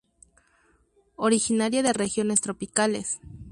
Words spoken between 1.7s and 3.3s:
de regiones tropicales.